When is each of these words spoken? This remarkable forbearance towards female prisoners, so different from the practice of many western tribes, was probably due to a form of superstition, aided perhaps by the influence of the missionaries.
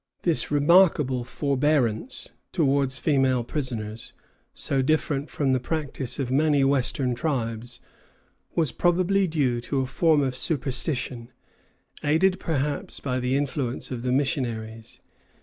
This 0.23 0.49
remarkable 0.49 1.23
forbearance 1.23 2.31
towards 2.51 2.97
female 2.97 3.43
prisoners, 3.43 4.13
so 4.51 4.81
different 4.81 5.29
from 5.29 5.51
the 5.53 5.59
practice 5.59 6.17
of 6.17 6.31
many 6.31 6.63
western 6.63 7.13
tribes, 7.13 7.79
was 8.55 8.71
probably 8.71 9.27
due 9.27 9.61
to 9.61 9.79
a 9.81 9.85
form 9.85 10.21
of 10.23 10.35
superstition, 10.35 11.31
aided 12.03 12.39
perhaps 12.39 12.99
by 12.99 13.19
the 13.19 13.37
influence 13.37 13.91
of 13.91 14.01
the 14.01 14.11
missionaries. 14.11 14.99